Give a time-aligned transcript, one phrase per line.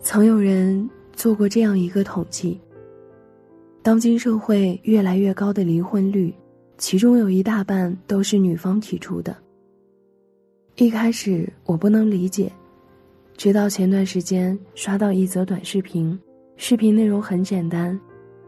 [0.00, 2.58] 曾有人做过这样一个统计：
[3.82, 6.32] 当今社会越来越高的离婚率，
[6.78, 9.36] 其中有一大半都是女方提出的。
[10.76, 12.50] 一开始我不能理解，
[13.36, 16.18] 直到前段时间刷到一则短视频，
[16.56, 17.98] 视频内容很简单，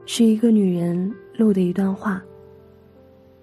[0.06, 2.22] 是一个女人录的一段话。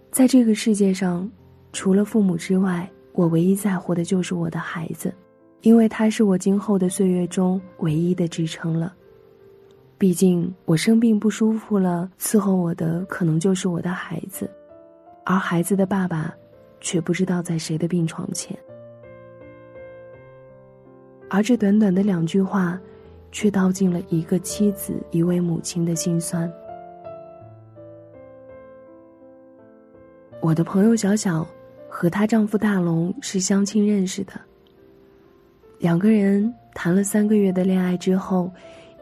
[0.10, 1.30] 在这个世界上，
[1.74, 5.14] 除了父母之外，我唯一在乎的就是我的孩子。
[5.62, 8.94] 因为他是我今后的岁月中唯一的支撑了。
[9.98, 14.50] 毕竟我生病不舒服了，伺候我的可能就是我的孩子，
[15.26, 16.34] 而孩子的爸爸，
[16.80, 18.56] 却不知道在谁的病床前。
[21.30, 22.80] 而这短短的两句话，
[23.32, 26.50] 却道尽了一个妻子、一位母亲的心酸。
[30.40, 31.46] 我的朋友小小，
[31.90, 34.34] 和她丈夫大龙是相亲认识的。
[35.80, 38.52] 两个人谈了三个月的恋爱之后，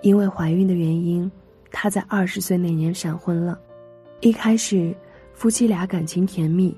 [0.01, 1.29] 因为怀孕的原因，
[1.71, 3.57] 她在二十岁那年闪婚了。
[4.19, 4.93] 一开始，
[5.33, 6.75] 夫妻俩感情甜蜜，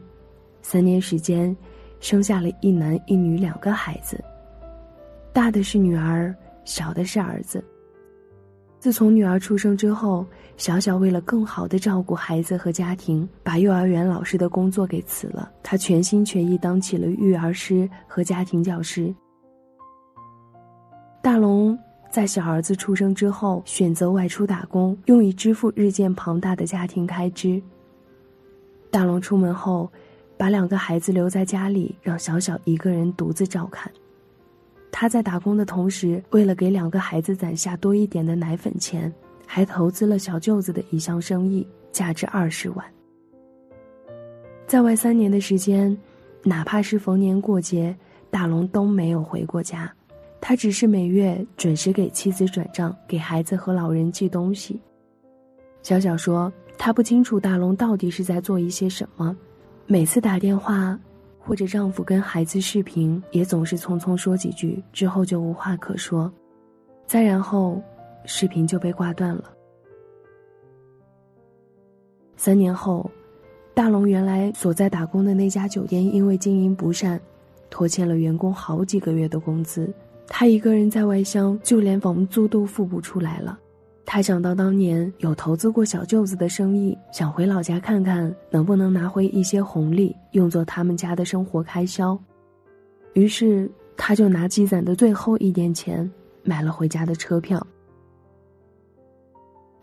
[0.62, 1.56] 三年时间，
[2.00, 4.24] 生下了一男一女两个孩子。
[5.34, 7.64] 大的是女儿，小的是儿子。
[8.80, 10.24] 自从女儿出生之后，
[10.58, 19.12] 小小为了更好的照顾孩子和家庭，把幼儿园老师的工作给辞了，她全心全意当起了育儿师和家庭教师。
[21.28, 21.78] 大龙
[22.10, 27.62] 在小儿子出生之后，选择外出打工，用以支付日渐庞大的家庭开支。
[28.90, 29.92] 大龙出门后，
[30.38, 33.92] 把两个孩子留在家里，让小小一个人独自照看。
[34.90, 39.14] 他在打工的同时，为了给两个孩子攒下多一点的奶粉钱，
[39.46, 42.86] 还投资了小舅子的一项生意，价值二十万。
[44.66, 45.96] 在外三年的时间，
[46.42, 47.94] 哪怕是逢年过节，
[48.32, 49.94] 大龙都没有回过家。
[50.40, 54.80] 他只是每月准时给妻子转账，给孩子和老人寄东西。
[55.82, 59.36] 小小说，他不清楚大龙到底是在做一些什么，
[59.86, 60.98] 每次打电话，
[61.40, 66.32] 或者丈夫跟孩子视频，也总是匆匆说几句，之后就无话可说，
[67.06, 67.82] 再然后，
[68.26, 69.44] 视频就被挂断了。
[72.36, 73.10] 三年后，
[73.74, 77.20] 大龙原来所在打工的那家酒店因为经营不善，
[77.70, 79.92] 拖欠了员工好几个月的工资。
[80.28, 83.58] 他一个人在外乡，就连房租都付不出来了。
[84.06, 92.18] 他想到当年有投资过小舅子的生意，想回老家看看能不能拿回一些红利，用作他们家的生活开销。
[93.14, 96.10] 于是，他就拿积攒的最后一点钱，
[96.44, 97.66] 买了回家的车票。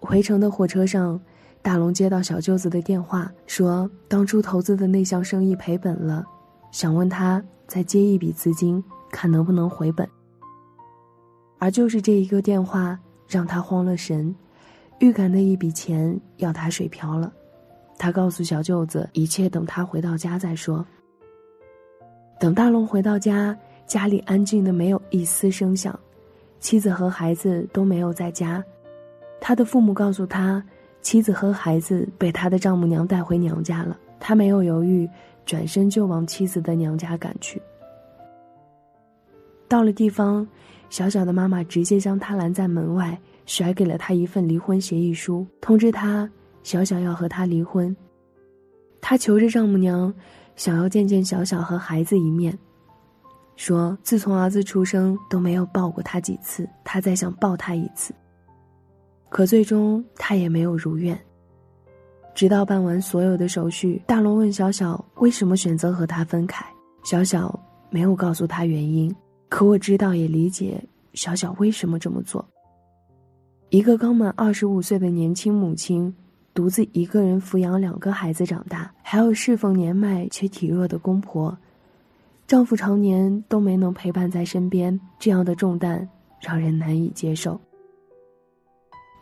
[0.00, 1.20] 回程的火车上，
[1.60, 6.24] 大龙接到小舅子的电话，说当初投资的那项生意赔本了，
[6.70, 10.08] 想问他再接一笔资金，看能不能回本。
[11.58, 14.34] 而就是这一个电话，让他慌了神，
[14.98, 17.32] 预感的一笔钱要打水漂了。
[17.96, 20.84] 他告诉小舅子，一切等他回到家再说。
[22.38, 23.56] 等大龙回到家，
[23.86, 25.98] 家里安静的没有一丝声响，
[26.60, 28.62] 妻子和孩子都没有在家。
[29.40, 30.62] 他的父母告诉他，
[31.00, 33.96] 妻子和孩子被他的丈母娘带回娘家了。
[34.20, 35.08] 他没有犹豫，
[35.46, 37.62] 转身就往妻子的娘家赶去。
[39.66, 40.46] 到了地方。
[40.94, 46.30] 小小的妈妈直接将他拦在门外，甩给了他一份离婚协议书，通知他
[46.62, 47.94] 小小要和他离婚。
[49.00, 50.14] 他求着丈母娘，
[50.54, 52.56] 想要见见小小和孩子一面，
[53.56, 58.14] 说自从儿子出生都没有抱过他几次，他再想抱他一次。
[59.30, 61.18] 可最终他也没有如愿。
[62.36, 66.64] 直到办完所有的手续，大龙问小小为什么选择和他分开，
[67.02, 67.58] 小小
[67.90, 69.12] 没有告诉他原因。
[69.54, 70.82] 可我知道，也理解
[71.12, 72.44] 小小为什么这么做。
[73.70, 76.12] 一个刚满二十五岁的年轻母亲，
[76.52, 81.56] 独自一个人抚养两个孩子长大，还有侍奉年迈却体弱的公婆，
[82.48, 86.08] 丈夫常年都没能陪伴在身边，这样的重担
[86.40, 87.60] 让人难以接受。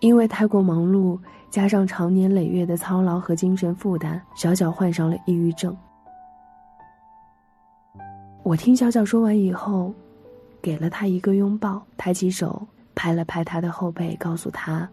[0.01, 1.19] 因为太过忙碌，
[1.51, 5.77] 加上长年累月的操劳和精神负担，小小患上了抑郁症。
[8.43, 9.93] 我听小小说完以后。
[10.63, 14.89] 给了他一个拥抱，抬起手拍了拍他的后背，告诉他：“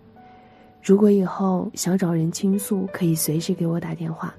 [0.84, 4.34] 如果以后想找人倾诉，可以随时给我打电话。”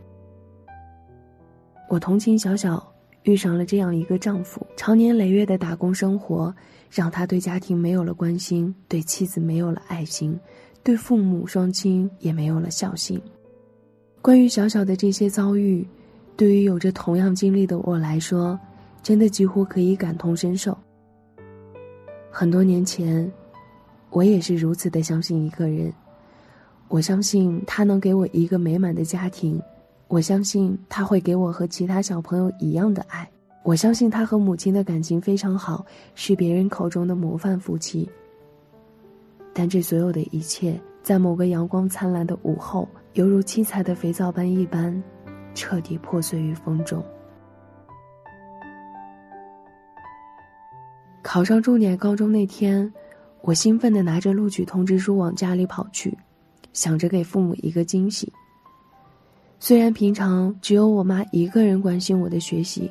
[1.88, 2.85] 我同情小小
[3.23, 6.55] 遇上了这样一个丈夫，长年累月的打工生活，
[6.91, 10.38] 让他对家庭没有了关心，对妻子没有了爱心，
[10.82, 13.21] 对父母双亲也没有了孝心。
[14.23, 15.87] 关于小小的这些遭遇，
[16.37, 18.59] 对于有着同样经历的我来说，
[19.03, 20.77] 真的几乎可以感同身受。
[22.31, 23.31] 很多年前，
[24.11, 25.93] 我也是如此的相信一个人。
[26.88, 29.61] 我相信他能给我一个美满的家庭，
[30.09, 33.29] 我相信他会给我和其他小朋友一样的爱，
[33.65, 35.85] 我相信他和母亲的感情非常好，
[36.15, 38.09] 是别人口中的模范夫妻。
[39.53, 45.03] 但这所有的一切，在某个阳光灿烂的午后，犹如七彩的肥皂般一般，
[45.55, 47.05] 彻底破碎于风中。
[51.32, 52.93] 考上重点高中那天，
[53.43, 56.12] 我兴奋地拿着录取通知书往家里跑去，
[56.73, 58.32] 想着给父母一个惊喜。
[59.61, 62.91] 虽然平常只有我妈一个人关心我的学习，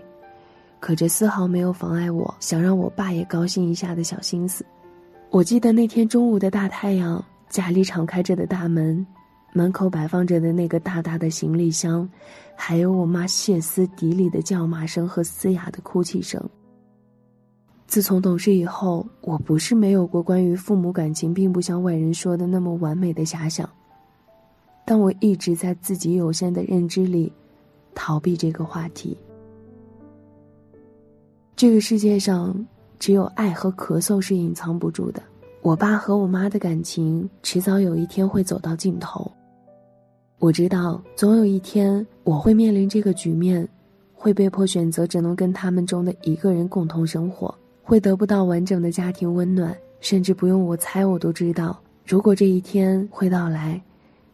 [0.79, 4.65] 可这丝毫没有妨碍我想让我爸也高兴一下的小心思。
[5.31, 9.05] 我记得那天中午的大太阳，家里敞开着的大门，
[9.51, 12.09] 门口摆放着的那个大大的行李箱，
[12.55, 16.41] 还有我妈歇斯底里的叫骂声和嘶哑的哭泣声。
[17.89, 23.67] 自从懂事以后，我不是没有过关于父母感情并不像外人说的那么完美的遐想，
[24.85, 27.33] 但我一直在自己有限的认知里，
[27.95, 29.17] 逃避这个话题。
[31.55, 32.55] 这个世界上，
[32.99, 35.19] 只有爱和咳嗽是隐藏不住的。
[35.63, 39.29] 我爸和我妈的感情，迟早有一天会走到尽头。
[40.37, 43.67] 我知道，总有一天我会面临这个局面，
[44.13, 47.51] 会被迫选择只能跟他们中的一个人共同生活。
[47.89, 53.81] 会得不到完整的家庭温暖，甚至不用我猜，我都知道，如果这一天会到来，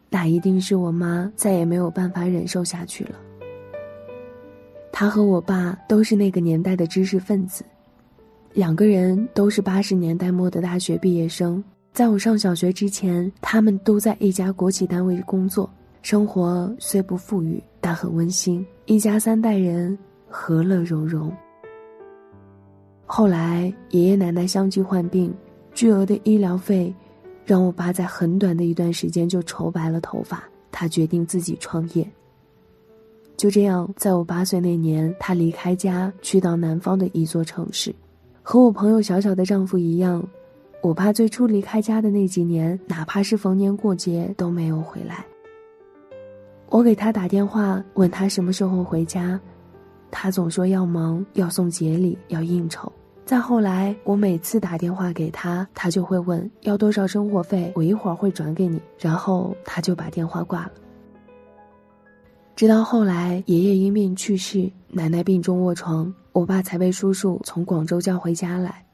[0.09, 3.15] 那一定是我妈再也没有办法忍受下去了。
[4.91, 7.63] 他和我爸都是那个年代的知识分子，
[8.51, 11.63] 两个人都是八十年代末的大学毕业生。
[11.93, 15.69] 在我上小学之前，他们都在一家国企单位工作，
[16.01, 19.97] 生活虽不富裕，但很温馨，一家三代人
[20.27, 21.31] 和乐融融。
[23.05, 25.33] 后来，爷爷奶奶相继患病，
[25.73, 26.93] 巨额的医疗费，
[27.45, 30.43] 让我爸在很短的一段时间就愁白了头发。
[30.71, 32.05] 他决定自己创业。
[33.37, 37.93] 就这样，在我八岁那年，他离开家，去到南方的一座城市。
[38.41, 40.25] 和我朋友小小的丈夫一样，
[40.81, 45.25] 我爸最初离开家的那几年，哪怕是逢年过节都没有回来。
[46.69, 49.39] 我给他打电话，问他什么时候回家。
[50.17, 52.89] 他总说要忙，要送节礼，要应酬。
[53.25, 58.81] 再后来，我每次打电话给他，他就会问要多少生活费，我一会儿会转给你。
[58.97, 60.71] 然后他就把电话挂了。
[62.55, 68.85] 直到后来，爷爷因病去世，奶奶病重卧床，我爸才被叔叔从广州叫回家来。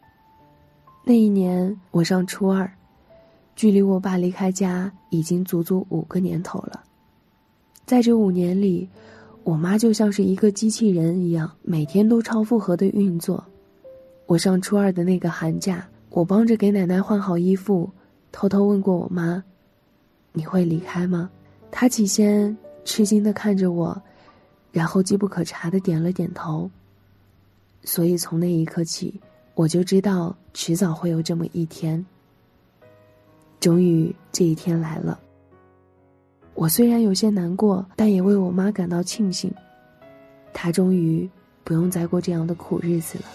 [1.04, 2.68] 那一年我上初二，
[3.56, 6.82] 距离我爸离开家已经足足五个年头了。
[7.86, 8.90] 在这五年里，
[9.44, 13.44] 我妈就像是一个机器人一样，每天都超负荷的运作。
[14.28, 17.90] 我上初二的那个寒假，我帮着给奶奶换好衣服，
[18.32, 19.44] 偷偷问过我妈
[20.32, 21.30] ：“你会离开吗？”
[21.72, 22.56] 她起先
[22.86, 24.00] 吃惊的看着我，
[24.72, 26.70] 然后机不可察的点了点头。
[27.84, 29.20] 所以从那一刻起，
[29.56, 32.06] 我就知道迟早会有这么一天。
[33.60, 35.20] 终于这一天来了。
[36.54, 39.52] 我虽然有些难过，但也为我妈感到庆幸。
[40.54, 41.28] 她终于
[41.64, 43.26] 不用再过这样的苦日子了。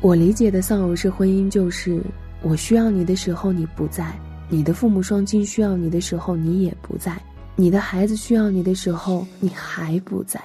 [0.00, 2.00] 我理解的丧偶式婚姻就是：
[2.42, 4.16] 我需要你的时候你不在，
[4.48, 7.20] 你的父母双亲需要你的时候你也不在，
[7.56, 10.40] 你的孩子需要你的时候你还不在。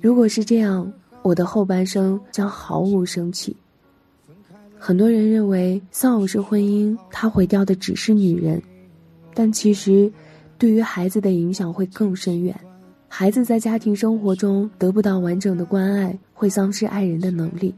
[0.00, 0.92] 如果是这样，
[1.22, 3.56] 我的后半生将毫无生气。
[4.84, 8.60] 很多人认为丧偶式婚姻，它毁掉的只是女人，
[9.32, 10.12] 但其实，
[10.58, 12.52] 对于孩子的影响会更深远。
[13.06, 17.72] 孩子在家庭生活中得不到完整的关爱，会丧失爱人的能力。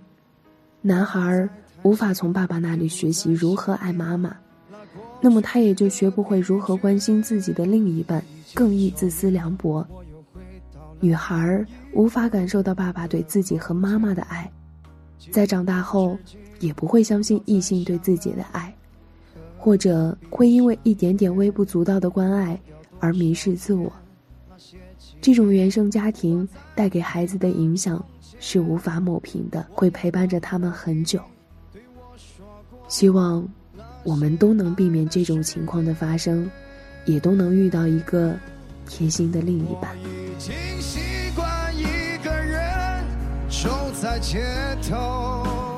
[0.80, 1.46] 男孩
[1.82, 4.34] 无法从爸爸那里学习如何爱妈妈，
[5.20, 9.86] 那么他也就学不会如何关心自己的另一半，更易自私凉薄。
[11.00, 14.50] 女孩无法感受到爸爸对自己和妈妈的爱，
[15.30, 16.16] 在长大后。
[16.64, 18.74] 也不会相信异性对自己的爱，
[19.58, 22.58] 或者会因为一点点微不足道的关爱
[23.00, 23.92] 而迷失自我。
[25.20, 28.02] 这种原生家庭带给孩子的影响
[28.40, 31.20] 是无法抹平的，会陪伴着他们很久。
[32.88, 33.46] 希望
[34.02, 36.50] 我们都能避免这种情况的发生，
[37.04, 38.34] 也都能遇到一个
[38.88, 39.94] 贴心的另一半。
[44.02, 44.38] 在街
[44.82, 45.73] 头。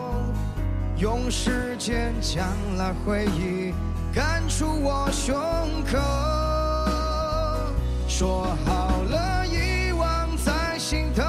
[0.98, 2.46] 用时间将
[2.78, 3.74] 来回忆
[4.14, 5.36] 赶出我胸
[5.84, 5.98] 口，
[8.08, 11.22] 说好了遗忘在心头，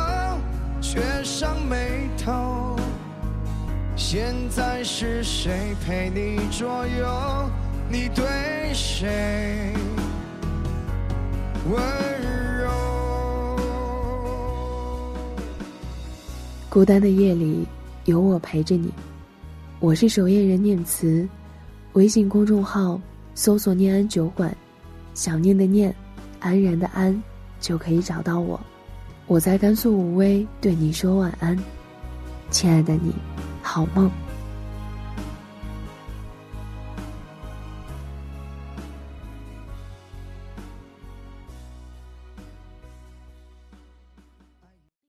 [0.80, 2.78] 却上眉头。
[3.98, 7.50] 现在是谁陪你左右？
[7.90, 9.74] 你对谁
[11.70, 11.84] 温
[12.62, 12.70] 柔？
[16.70, 17.68] 孤单的夜里，
[18.06, 18.94] 有我陪着你。
[19.80, 21.30] 我是守夜人念慈，
[21.94, 23.00] 微信公众号
[23.36, 24.56] 搜索“念安酒馆”，
[25.14, 25.94] 想念的念，
[26.40, 27.22] 安然的安，
[27.60, 28.60] 就可以找到我。
[29.28, 31.56] 我在甘肃武威对你说晚安，
[32.50, 33.14] 亲爱的你。
[33.62, 34.10] 好梦。